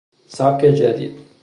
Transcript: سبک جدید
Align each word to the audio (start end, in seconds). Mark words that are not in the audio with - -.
سبک 0.27 0.65
جدید 0.65 1.17